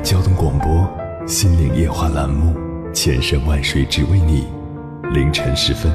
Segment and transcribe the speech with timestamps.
[0.00, 0.68] 交通广播
[1.28, 2.54] 《心灵夜话》栏目，
[2.92, 4.46] 千山万水只为你，
[5.12, 5.92] 凌晨时分，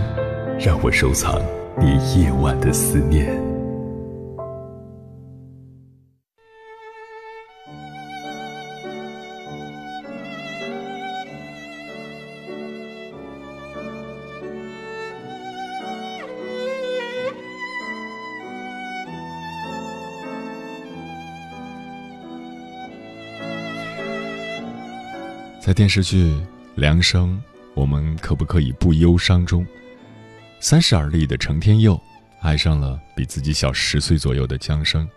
[0.60, 1.42] 让我收藏
[1.80, 3.53] 你夜晚的思念。
[25.64, 26.26] 在电视剧
[26.76, 27.38] 《梁生》，
[27.74, 29.66] 我们可不可以不忧伤中，
[30.60, 31.98] 三十而立的程天佑
[32.42, 35.08] 爱上了比自己小十岁左右的江生。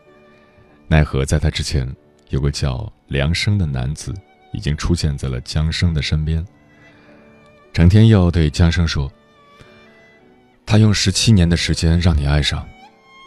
[0.87, 1.85] 奈何在他之前，
[2.29, 4.15] 有个叫梁生的男子
[4.53, 6.47] 已经出现在了江生的身边。
[7.73, 9.13] 程天佑对江生说
[10.65, 12.65] ：“他用十七年的时间让你爱上，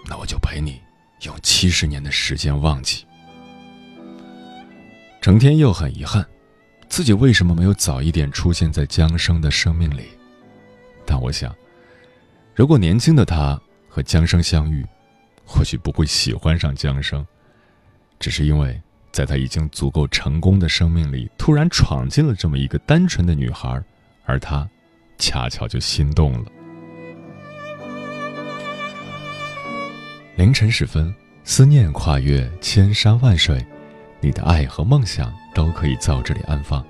[0.08, 0.80] 那我就陪你
[1.24, 3.04] 用七十年的时间忘记。”
[5.20, 6.26] 程天佑很遗憾。
[6.90, 10.08] 自己为什么没有早一点出现在江生的生命里？
[11.06, 11.56] 但我想，
[12.56, 14.86] 如果年轻的他和江生相遇，
[15.46, 17.26] 或许不会喜欢上江生，
[18.20, 18.80] 只是因为
[19.12, 23.82] 在他已经足够成功的生命里，突然闯进了这么一个单纯的女孩，
[24.26, 24.68] 而他
[25.18, 26.52] 恰巧就心动了。
[30.36, 33.66] 凌晨时分，思念跨越千山万水。
[34.22, 36.82] 你的爱和梦想都可以在这里安放。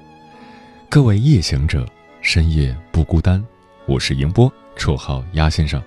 [0.90, 1.84] 各位夜行者，
[2.22, 3.44] 深夜不孤单。
[3.88, 5.81] 我是迎波，绰号鸭先生，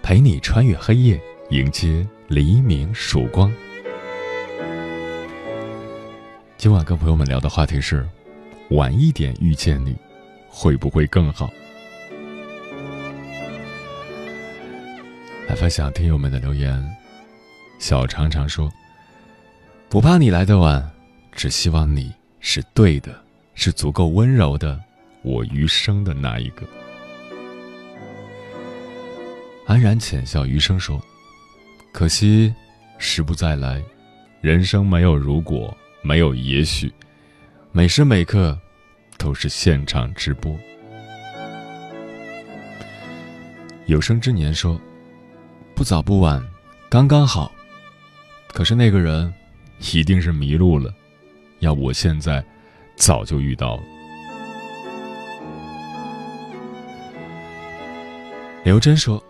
[0.00, 1.20] 陪你穿越黑夜，
[1.50, 3.52] 迎接黎明曙光。
[6.56, 8.08] 今晚跟朋友们聊的话题是：
[8.70, 9.96] 晚一点遇见你，
[10.48, 11.50] 会不会更好？
[15.48, 16.80] 来分享听友们的留言。
[17.80, 18.70] 小常常说。
[19.88, 20.88] 不怕你来的晚，
[21.34, 23.20] 只希望你是对的，
[23.54, 24.80] 是足够温柔的，
[25.22, 26.64] 我余生的那一个。
[29.66, 31.02] 安然浅笑，余生说
[31.92, 32.54] ：“可惜
[32.98, 33.82] 时不再来，
[34.40, 36.92] 人生没有如果，没有也许，
[37.72, 38.56] 每时每刻
[39.18, 40.56] 都是现场直播。”
[43.86, 44.80] 有生之年说
[45.74, 46.42] ：“不早不晚，
[46.88, 47.50] 刚刚好。”
[48.54, 49.32] 可是那个人。
[49.92, 50.94] 一定是迷路了，
[51.64, 52.44] 要我现在
[52.94, 53.82] 早就遇到了。
[58.62, 59.22] 刘真说：“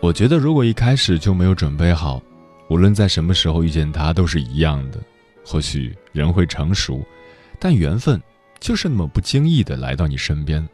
[0.00, 2.22] 我觉得如果一开始就没有准备好，
[2.70, 4.98] 无论在什么时候遇见他都是一样的。
[5.44, 7.04] 或许人会成熟，
[7.58, 8.18] 但缘分
[8.60, 10.66] 就是那么不经意的来到你身边。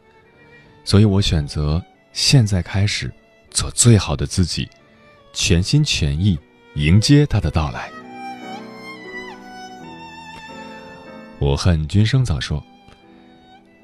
[0.85, 3.13] 所以我选择现在开始，
[3.51, 4.69] 做最好的自己，
[5.33, 6.39] 全心全意
[6.75, 7.91] 迎接他的到来。”
[11.41, 12.63] 我恨君生早说：“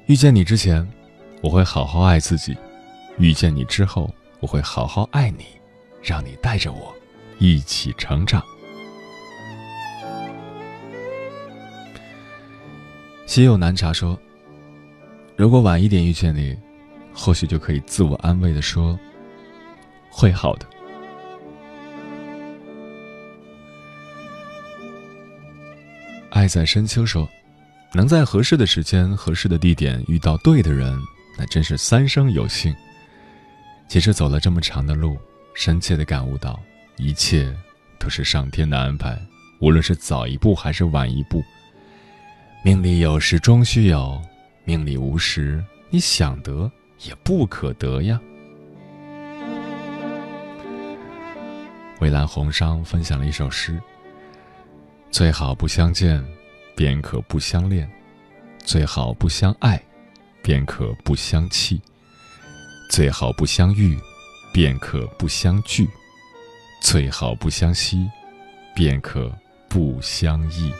[0.05, 0.87] 遇见你之前，
[1.41, 2.53] 我会好好爱自己；
[3.17, 5.45] 遇见你之后，我会好好爱你，
[6.03, 6.95] 让你带着我
[7.39, 8.43] 一起成长。”
[13.25, 14.15] 心有难茶说
[15.35, 16.55] ：“如果晚一点遇见你，
[17.11, 18.97] 或许就可以自我安慰的说，
[20.11, 20.67] 会好的。”
[26.29, 27.27] 爱在深秋说。
[27.93, 30.99] 能在合适的时间、合适的地点遇到对的人，
[31.37, 32.75] 那真是三生有幸。
[33.87, 35.17] 其实走了这么长的路，
[35.53, 36.59] 深切的感悟到，
[36.97, 37.55] 一切
[37.97, 39.17] 都是上天的安排。
[39.59, 41.43] 无论是早一步还是晚一步，
[42.63, 44.21] 命里有时终须有，
[44.65, 46.69] 命里无时你想得
[47.05, 48.19] 也不可得呀。
[51.99, 53.81] 蔚蓝红裳分享了一首诗：
[55.09, 56.23] 最好不相见。
[56.77, 57.89] 便可不相恋，
[58.59, 59.79] 最好不相爱；
[60.43, 61.81] 便可不相弃，
[62.91, 63.97] 最好不相遇；
[64.53, 65.89] 便可不相聚，
[66.79, 68.07] 最好不相惜；
[68.75, 69.35] 便可
[69.67, 70.71] 不相忆。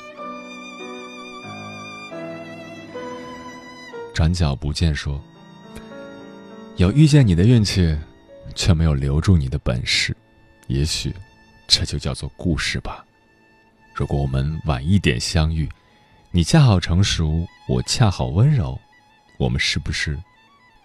[4.13, 5.19] 转角不见说，
[6.75, 7.97] 有遇见你的运气，
[8.53, 10.15] 却没有留住你的本事，
[10.67, 11.11] 也许
[11.67, 13.03] 这就叫做故事吧。
[13.95, 15.67] 如果我们晚一点相遇，
[16.38, 18.80] 你恰好成熟，我恰好温柔，
[19.39, 20.16] 我们是不是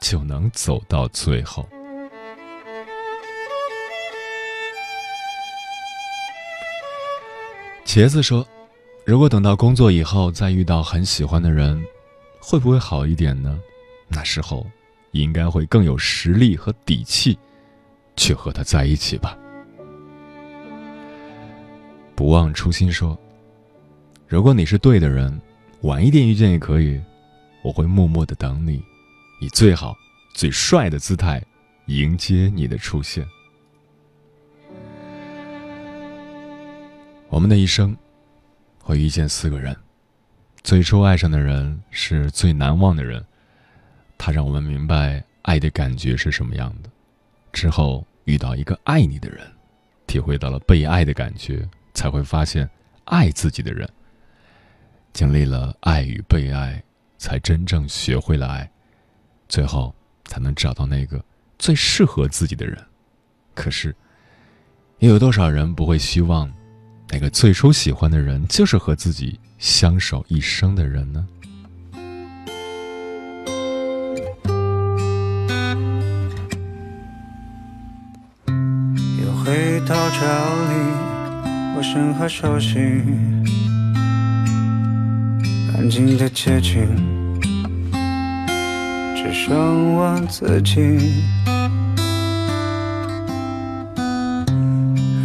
[0.00, 1.68] 就能走到最后？
[7.84, 8.48] 茄子说
[9.04, 11.84] ：“如果等到工作以后再遇到很喜欢的人，
[12.40, 13.60] 会不会好一点呢？
[14.08, 14.66] 那时候
[15.10, 17.38] 应该会更有实力和底气，
[18.16, 19.36] 去和他在一起吧。”
[22.16, 23.14] 不忘初心说
[24.32, 25.38] ：“如果你是对的人，
[25.82, 26.98] 晚一点遇见也可以，
[27.62, 28.82] 我会默默的等你，
[29.40, 29.94] 以最好、
[30.32, 31.44] 最帅的姿态
[31.84, 33.28] 迎接你的出现。”
[37.28, 37.94] 我们的一生
[38.78, 39.76] 会遇见四个人，
[40.62, 43.22] 最初爱上的人是最难忘的人，
[44.16, 46.88] 他让我们明白爱的感觉是什么样的。
[47.52, 49.46] 之后遇到一个爱你的人，
[50.06, 51.68] 体会到了被爱的感觉。
[51.92, 52.66] 才会发现，
[53.04, 53.86] 爱自己的人，
[55.12, 56.82] 经历了爱与被爱，
[57.18, 58.70] 才真正学会了爱，
[59.48, 59.94] 最后
[60.24, 61.22] 才能找到那个
[61.58, 62.78] 最适合自己的人。
[63.54, 63.94] 可是，
[65.00, 66.50] 又有多少人不会希望，
[67.10, 71.26] 那个最初喜欢的人就是和自己相守一生的人呢？
[79.22, 80.20] 又回到这
[80.72, 81.12] 里。
[81.74, 82.78] 陌生和熟悉，
[85.82, 86.86] 安静的街景，
[89.16, 90.80] 只剩我自己。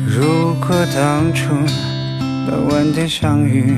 [0.07, 1.53] 如果当初
[2.47, 3.77] 能晚点相遇，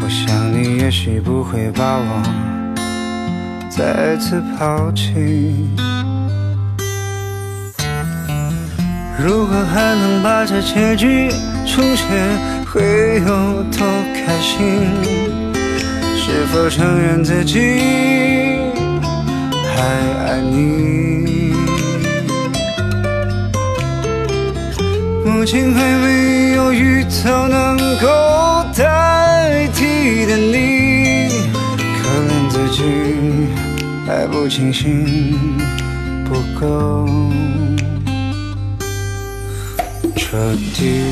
[0.00, 2.22] 我想你也许不会把我
[3.68, 5.12] 再次抛弃。
[9.18, 11.28] 如果还能把这结局
[11.66, 12.04] 重写，
[12.74, 12.82] 会
[13.20, 14.58] 有多开心？
[16.16, 17.60] 是否承认自己
[19.76, 19.80] 还
[20.26, 21.54] 爱你？
[25.24, 28.08] 目前还没有遇到能够
[28.76, 31.28] 代替的你，
[31.78, 32.82] 可怜自己
[34.04, 35.38] 还不清醒，
[36.24, 37.06] 不够。
[40.16, 41.04] 彻底。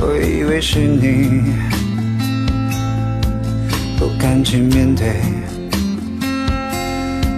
[0.00, 1.42] 我以为是你，
[3.98, 5.20] 不敢去面对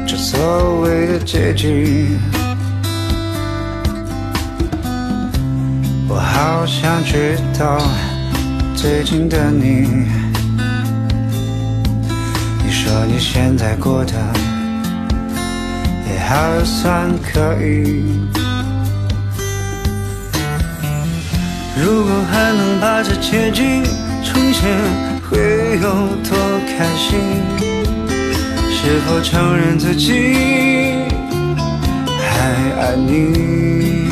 [0.06, 2.16] 这所谓的结局。
[6.08, 7.80] 我好想知道
[8.74, 9.86] 最近的你，
[12.64, 14.12] 你说你现在过得
[16.10, 18.39] 也还算可以。
[21.82, 23.82] 如果还能把这结局
[24.22, 24.66] 重写，
[25.30, 25.38] 会
[25.80, 25.88] 有
[26.28, 27.18] 多开心？
[28.70, 30.34] 是否承认自己
[32.20, 32.28] 还
[32.78, 34.10] 爱你？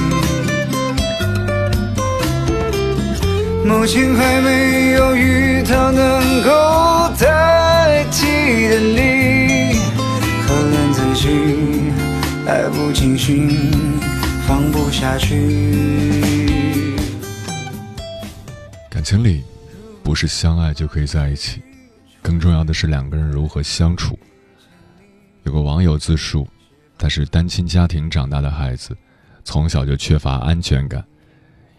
[3.67, 9.79] 目前还没有遇到能够代替的你，
[10.47, 11.93] 可怜自己
[12.47, 13.71] 还不清醒，
[14.47, 16.38] 放不下去。
[19.09, 19.43] 情里，
[20.03, 21.63] 不是相爱就可以在一起，
[22.21, 24.19] 更重要的是两个人如何相处。
[25.45, 26.47] 有个网友自述，
[26.99, 28.95] 他是单亲家庭长大的孩子，
[29.45, 31.03] 从小就缺乏安全感。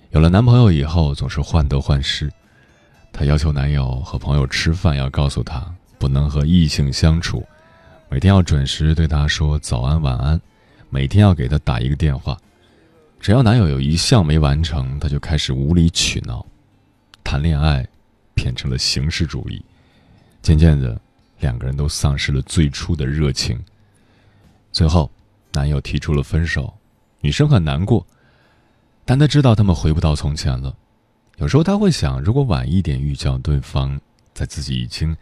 [0.09, 2.31] 有了男朋友以后，总是患得患失。
[3.13, 7.48] 她要求男友和朋友吃饭要告诉他不能和异性相处，
[8.09, 10.41] 每天要准时对他说早安晚安，
[10.89, 12.36] 每天要给他打一个电话。
[13.19, 16.43] 只要男友有一项没完成，她就开始无理取闹。
[17.29, 17.88] 谈恋爱
[18.33, 19.63] 变成了形式主义，
[20.41, 21.00] 渐渐的，
[21.41, 23.63] 两个人都丧失了最初的热情。
[24.71, 25.12] 最后，
[25.51, 26.74] 男友提出了分手，
[27.21, 28.03] 女生很难过，
[29.05, 30.75] 但她知道他们回不到从前了。
[31.38, 34.01] 有时候，她会想，如果晚一点遇见对方，
[34.33, 35.15] 在自己已经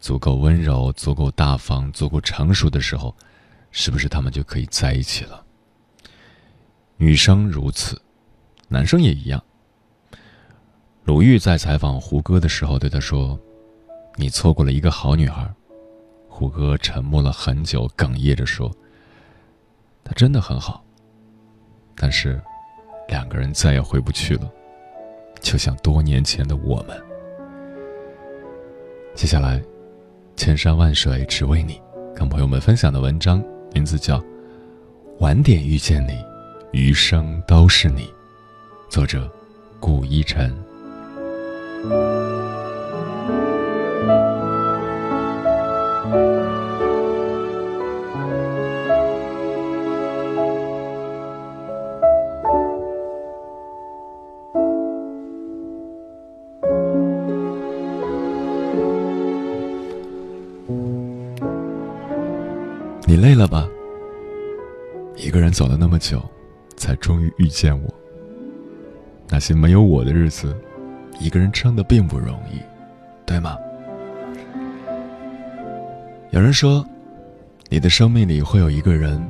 [0.00, 3.14] 足够温柔、足够大方、足够成熟的时候，
[3.72, 5.44] 是不是他们就可以在一起了？
[6.96, 8.00] 女生如此，
[8.68, 9.44] 男生也一样。
[11.04, 13.38] 鲁豫在采访胡歌的时候对他说
[14.16, 15.44] ：“你错过了一个好女孩。”
[16.28, 18.70] 胡歌沉默了很久，哽咽着说
[20.04, 20.82] ：“她真的很好。”
[21.96, 22.40] 但是，
[23.08, 24.48] 两个人再也回不去了，
[25.40, 26.96] 就像多年前的我们。
[29.14, 29.60] 接下来，
[30.36, 31.82] 千山万水只为你，
[32.14, 33.42] 跟朋友们分享的文章
[33.72, 34.20] 名字叫
[35.18, 36.24] 《晚点遇见你，
[36.70, 38.06] 余生都是你》，
[38.88, 39.28] 作者
[39.80, 40.56] 顾一晨。
[41.84, 41.88] 你
[63.16, 63.68] 累了吧？
[65.16, 66.22] 一个人走了那么久，
[66.76, 67.92] 才终于遇见我。
[69.28, 70.56] 那些没有我的日子，
[71.18, 72.60] 一个人撑的并不容易，
[73.24, 73.56] 对吗？
[76.30, 76.84] 有人说，
[77.68, 79.22] 你的生命里会有一个人，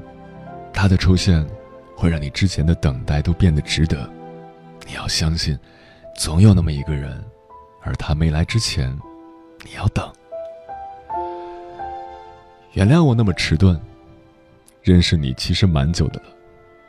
[0.73, 1.47] 他的出现
[1.97, 4.09] 会让你之前的等待都变得值得。
[4.87, 5.59] 你要相信，
[6.17, 7.23] 总有那么一个人，
[7.83, 8.97] 而他没来之前，
[9.65, 10.11] 你要等。
[12.73, 13.81] 原谅我那么迟钝。
[14.83, 16.27] 认识你其实蛮久的了，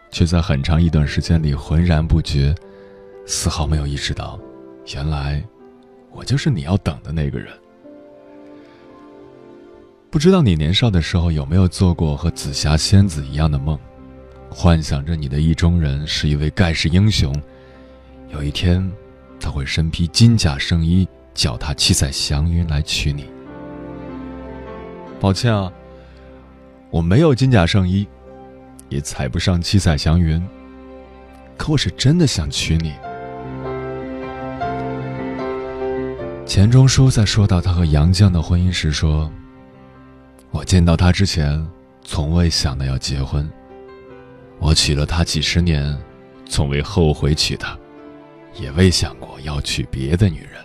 [0.10, 2.56] 却在很长一段时间里浑然不觉，
[3.28, 4.40] 丝毫没有意识到，
[4.94, 5.44] 原来
[6.12, 7.54] 我就是你要等的那个人。
[10.10, 13.80] 不知道你年少的时候有没有做过和紫霞仙子一样的梦，
[14.50, 17.34] 幻想着你的意中人是一位盖世英雄，
[18.30, 18.92] 有一天
[19.40, 23.26] 他会身披金甲圣衣，脚踏七彩祥云来娶你。
[25.20, 25.72] 抱歉啊，
[26.92, 28.06] 我没有金甲圣衣，
[28.90, 30.46] 也踩不上七彩祥云。
[31.58, 32.94] 可我是真的想娶你。
[36.46, 39.32] 钱钟书在说到他和杨绛的婚姻时说
[40.52, 41.66] ：“我见到他之前，
[42.04, 43.50] 从未想到要结婚。
[44.60, 45.98] 我娶了她几十年，
[46.46, 47.78] 从未后悔娶她，
[48.56, 50.64] 也未想过要娶别的女人。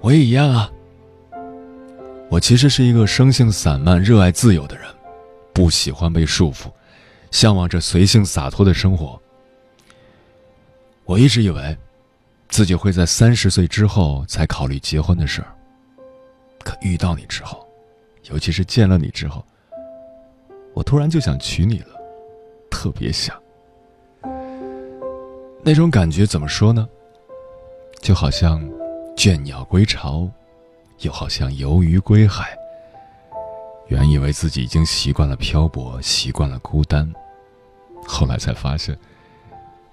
[0.00, 0.70] 我也一样啊。”
[2.28, 4.86] 我其实是一个生性散漫、热爱自由的人，
[5.52, 6.66] 不喜欢被束缚，
[7.30, 9.20] 向往着随性洒脱的生活。
[11.04, 11.76] 我一直以为，
[12.52, 15.48] 自己会在三十岁之后才考虑结婚的事儿。
[16.62, 17.66] 可遇到你之后，
[18.30, 19.42] 尤其是见了你之后，
[20.74, 21.98] 我突然就想娶你了，
[22.70, 23.34] 特别想。
[25.64, 26.86] 那种感觉怎么说呢？
[28.02, 28.62] 就好像
[29.16, 30.30] 倦鸟归巢。
[31.00, 32.56] 又好像游鱼归海。
[33.88, 37.12] 原以为自己已经习惯了漂泊，习惯了孤单，
[38.06, 38.96] 后来才发现，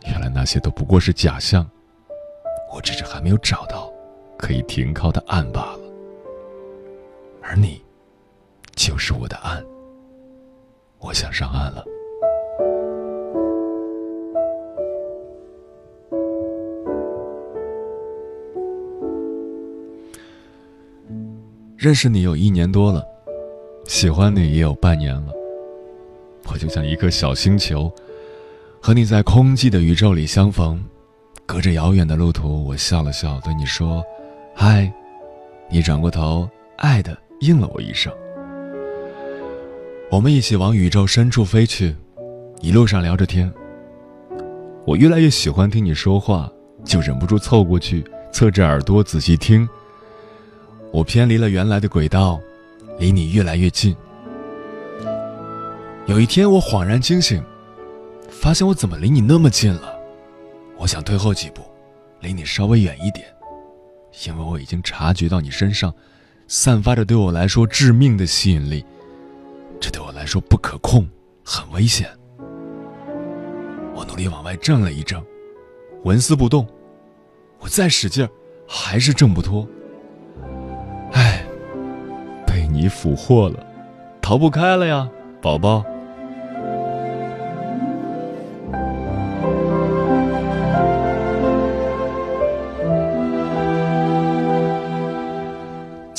[0.06, 1.68] 原来那些都不过是假象。
[2.72, 3.92] 我只是还没有找到
[4.38, 5.80] 可以停靠的岸罢了。
[7.42, 7.82] 而你，
[8.76, 9.64] 就是我的岸。
[11.00, 11.84] 我想上岸了。
[21.76, 23.04] 认识你有一年多了，
[23.86, 25.34] 喜欢你也有半年了。
[26.52, 27.92] 我就像一颗小星球，
[28.82, 30.84] 和你在空寂的宇宙里相逢。
[31.50, 34.04] 隔着遥远的路途，我笑了笑，对你说
[34.54, 34.94] ：“嗨。”
[35.68, 38.14] 你转过头，爱的应了我一声。
[40.12, 41.96] 我们一起往宇宙深处飞去，
[42.62, 43.52] 一路上聊着天。
[44.86, 46.52] 我越来越喜欢听你说话，
[46.86, 49.68] 就忍不住凑过去，侧着耳朵仔细听。
[50.92, 52.40] 我偏离了原来的轨道，
[53.00, 53.96] 离你越来越近。
[56.06, 57.44] 有一天，我恍然惊醒，
[58.30, 59.96] 发现我怎么离你那么近了？
[60.80, 61.62] 我想退后几步，
[62.22, 63.28] 离你稍微远一点，
[64.26, 65.94] 因为我已经察觉到你身上
[66.48, 68.86] 散发着对我来说致命的吸引力，
[69.80, 71.06] 这对我来说不可控，
[71.44, 72.10] 很危险。
[73.94, 75.22] 我努力往外挣了一挣，
[76.06, 76.66] 纹丝不动。
[77.60, 78.26] 我再使劲，
[78.66, 79.68] 还是挣不脱。
[81.12, 81.46] 哎，
[82.48, 83.68] 被你俘获了，
[84.22, 85.10] 逃不开了呀，
[85.42, 85.84] 宝宝。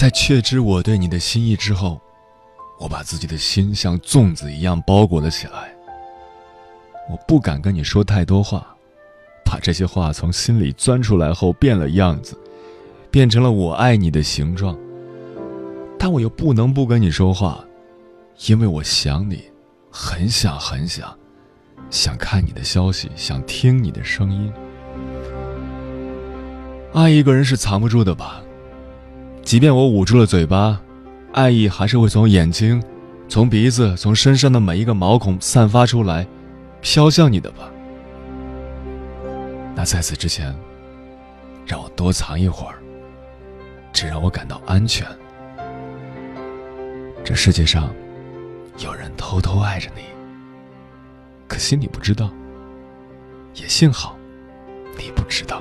[0.00, 2.00] 在确知我对你的心意之后，
[2.78, 5.70] 我把自己的心像粽子一样包裹了起来。
[7.10, 8.74] 我不敢跟你说太多话，
[9.44, 12.34] 把这些话从心里钻出来后变了样子，
[13.10, 14.74] 变成了我爱你的形状。
[15.98, 17.62] 但我又不能不跟你说话，
[18.46, 19.44] 因为我想你，
[19.90, 21.14] 很想很想，
[21.90, 24.50] 想看你的消息，想听你的声音。
[26.94, 28.40] 爱一个人是藏不住的吧？
[29.42, 30.80] 即便我捂住了嘴巴，
[31.32, 32.82] 爱意还是会从眼睛、
[33.28, 36.26] 从鼻子、从身上的每一个毛孔散发出来，
[36.80, 37.70] 飘向你的吧。
[39.74, 40.54] 那在此之前，
[41.66, 42.76] 让我多藏一会儿，
[43.92, 45.06] 只让我感到安全。
[47.24, 47.90] 这世界上，
[48.78, 50.02] 有人偷偷爱着你，
[51.48, 52.30] 可惜你不知道。
[53.54, 54.16] 也幸好，
[54.96, 55.60] 你不知道。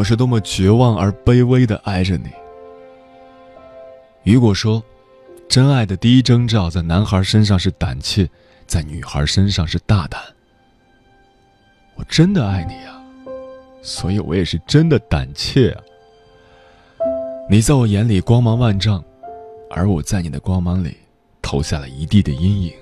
[0.00, 2.30] 我是多么绝望而卑微的爱着你。
[4.22, 4.82] 雨果说
[5.46, 8.26] ：“真爱的第一征兆，在男孩身上是胆怯，
[8.66, 10.18] 在女孩身上是大胆。”
[11.96, 12.98] 我真的爱你啊，
[13.82, 15.82] 所以我也是真的胆怯啊。
[17.50, 19.04] 你在我眼里光芒万丈，
[19.68, 20.96] 而我在你的光芒里
[21.42, 22.72] 投下了一地的阴影。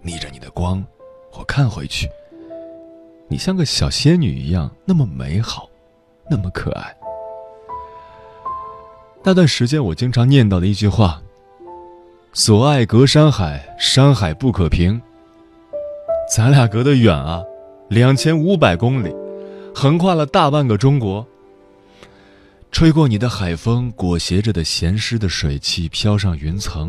[0.00, 0.84] 逆着你的光，
[1.38, 2.08] 我看回去，
[3.28, 5.68] 你像个小仙女一样，那么美好。
[6.32, 6.96] 那么可爱。
[9.22, 11.20] 那段时间，我经常念叨的一句话
[12.32, 14.98] ：“所爱隔山海，山海不可平。”
[16.34, 17.42] 咱俩隔得远啊，
[17.90, 19.14] 两千五百公里，
[19.74, 21.26] 横跨了大半个中国。
[22.70, 26.88] 吹过你的海风，裹挟着的咸湿的水汽飘上云层，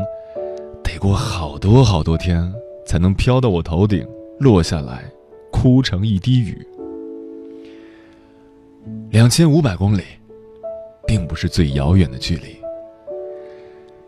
[0.82, 2.50] 得过好多好多天，
[2.88, 4.08] 才能飘到我头顶，
[4.40, 5.04] 落下来，
[5.52, 6.66] 哭成一滴雨。
[9.14, 10.02] 两千五百公里，
[11.06, 12.58] 并不是最遥远的距离。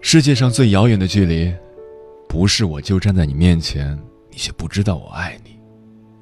[0.01, 1.53] 世界上最遥远的距离，
[2.27, 3.95] 不是我就站在你面前，
[4.31, 5.51] 你却不知道我爱你，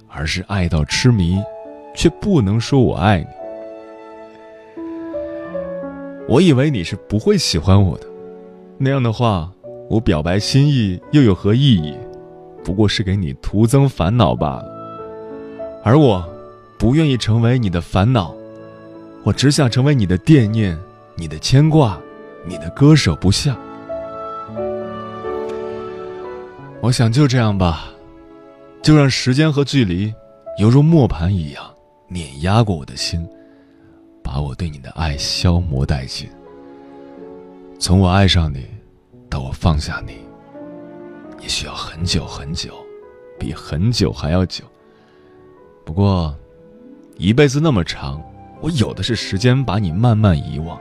[0.10, 1.42] 而是爱到痴迷，
[1.96, 3.28] 却不能说我爱你。
[6.28, 8.08] 我以为你是不会喜欢我的，
[8.78, 9.50] 那样的话，
[9.90, 11.96] 我表白心意又有何意义？
[12.66, 14.66] 不过是给你徒增烦恼罢了。
[15.86, 16.22] 而我，
[16.78, 18.36] 不愿意成为你的烦恼。
[19.24, 20.78] 我只想成为你的惦念，
[21.16, 21.98] 你的牵挂，
[22.46, 23.58] 你的割舍不下。
[26.82, 27.86] 我想就这样吧，
[28.82, 30.14] 就让时间和距离，
[30.60, 31.64] 犹如磨盘一样
[32.10, 33.26] 碾压过我的心，
[34.22, 36.30] 把我对你的爱消磨殆尽。
[37.80, 38.68] 从我爱上你，
[39.30, 40.18] 到我放下你，
[41.42, 42.74] 也需要很久很久，
[43.40, 44.66] 比很久还要久。
[45.86, 46.36] 不过，
[47.16, 48.22] 一辈子那么长。
[48.64, 50.80] 我有的是时间把你慢慢遗忘，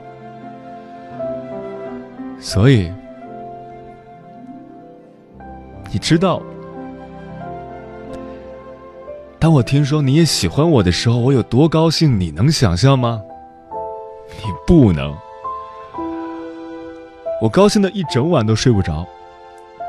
[2.39, 2.89] 所以
[5.91, 6.41] 你知道，
[9.37, 12.17] 当我听说你也喜欢我的时候，我有多高兴？
[12.17, 13.21] 你能想象吗？
[14.29, 15.13] 你不能，
[17.41, 19.05] 我高兴的一整晚都睡不着，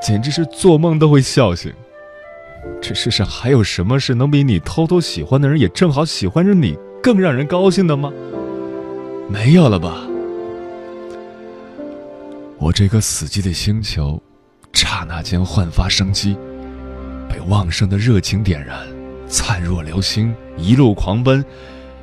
[0.02, 1.72] 简直是做梦都会笑醒。
[2.82, 6.76] 这世上还有什么事能比你偷偷喜欢的人也正好喜欢着你？
[7.04, 8.10] 更让人高兴的吗？
[9.28, 10.06] 没有了吧。
[12.56, 14.18] 我这颗死寂的星球，
[14.72, 16.34] 刹那间焕发生机，
[17.28, 18.78] 被旺盛的热情点燃，
[19.28, 21.44] 灿若流星，一路狂奔，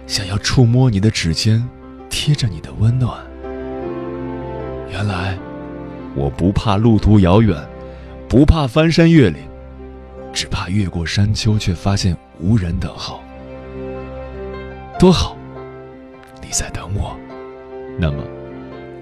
[0.06, 1.68] 想要触摸你的指尖，
[2.08, 3.18] 贴着你的温暖。
[4.92, 5.36] 原来，
[6.14, 7.58] 我不怕路途遥远，
[8.30, 9.42] 不怕翻山越岭，
[10.32, 13.20] 只怕越过山丘，却发现无人等候。
[15.02, 15.36] 多好，
[16.44, 17.18] 你在等我，
[17.98, 18.24] 那么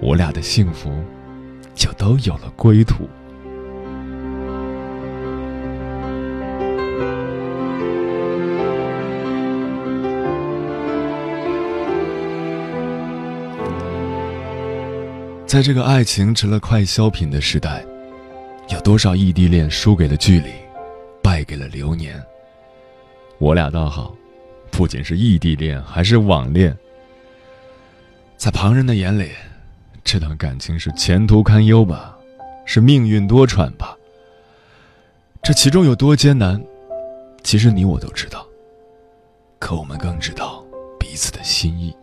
[0.00, 0.90] 我俩的幸福
[1.74, 3.06] 就都有了归途。
[15.46, 17.84] 在这个爱情成了快消品的时代，
[18.70, 20.48] 有多少异地恋输给了距离，
[21.22, 22.18] 败给了流年？
[23.36, 24.14] 我俩倒好。
[24.80, 26.74] 不仅是异地恋，还是网恋。
[28.38, 29.32] 在旁人的眼里，
[30.02, 32.16] 这段感情是前途堪忧吧，
[32.64, 33.94] 是命运多舛吧。
[35.42, 36.58] 这其中有多艰难，
[37.42, 38.46] 其实你我都知道。
[39.58, 40.64] 可我们更知道
[40.98, 41.94] 彼此的心意。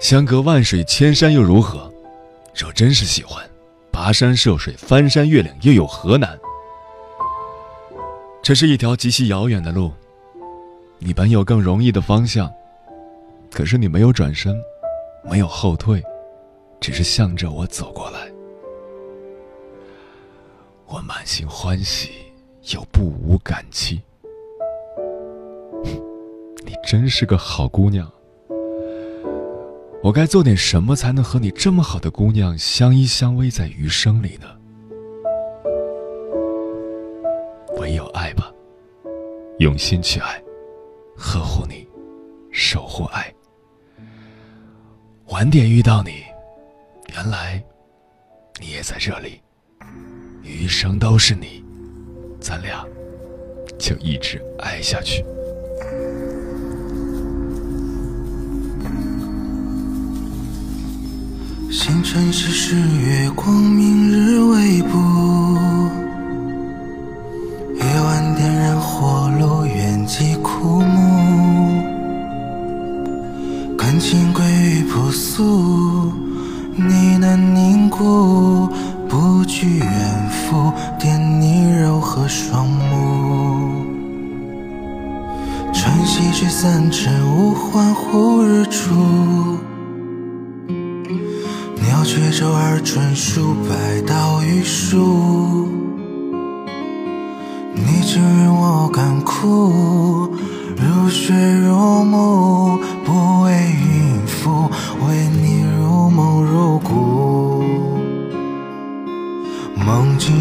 [0.00, 1.88] 相隔万水千山又如何？
[2.52, 3.48] 若真是喜欢，
[3.92, 6.36] 跋山涉水、翻山越岭又有何难？
[8.42, 9.92] 这是一条极其遥远的路。
[11.06, 12.50] 你本有更容易的方向，
[13.52, 14.58] 可是你没有转身，
[15.22, 16.02] 没有后退，
[16.80, 18.20] 只是向着我走过来。
[20.86, 22.08] 我满心欢喜，
[22.72, 24.00] 又不无感激。
[26.64, 28.10] 你真是个好姑娘。
[30.02, 34.46] 我该做点什么才能和你这么好的姑娘相依相偎在余生里呢？
[37.76, 38.50] 唯有爱吧，
[39.58, 40.42] 用心去爱，
[41.16, 41.86] 呵护你，
[42.52, 43.32] 守护爱。
[45.28, 46.22] 晚点遇到你，
[47.14, 47.62] 原来
[48.60, 49.40] 你也在这里，
[50.42, 51.64] 余生都是你，
[52.40, 52.84] 咱俩
[53.78, 55.24] 就一直爱下去。
[61.70, 65.43] 星辰是是月光，明日微波。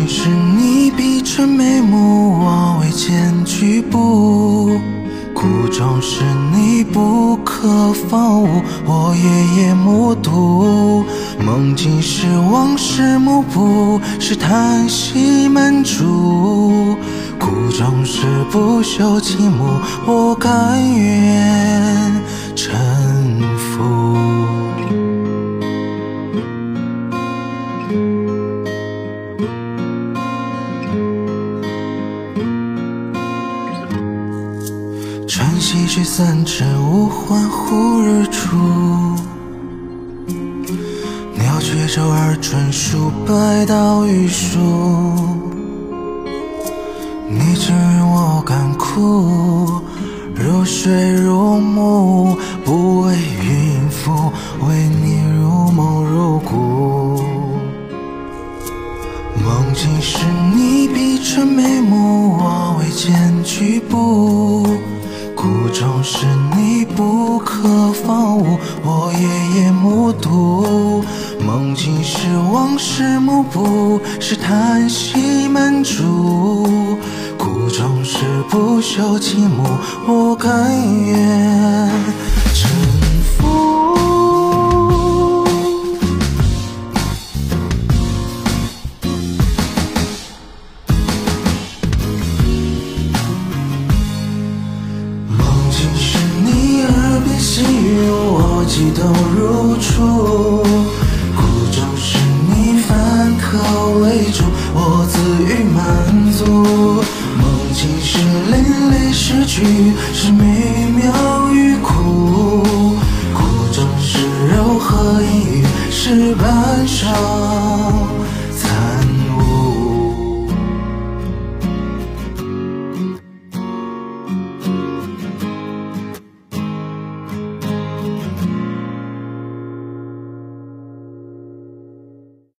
[0.07, 4.79] 是你闭着眉目，我未见举步。
[5.33, 11.03] 苦衷是你不可方物，我夜夜目睹。
[11.43, 16.95] 梦境是往事幕布，是叹息满注。
[17.39, 22.21] 苦衷是不朽倾慕，我甘愿
[22.55, 22.73] 沉。
[36.13, 38.55] 几许散尘雾，欢呼日出。
[41.33, 44.59] 鸟雀周而春树，百道玉树。
[47.27, 47.73] 你知
[48.03, 49.81] 我感哭，
[50.35, 52.37] 如水如沐，
[72.95, 76.77] 是幕布是叹息满足
[77.39, 78.19] 苦壮士
[78.51, 79.65] 不朽寂寞
[80.07, 80.71] 我甘
[81.03, 81.89] 愿
[82.53, 82.69] 臣
[83.35, 83.47] 服
[95.27, 99.42] 梦境是你耳边细语我激动入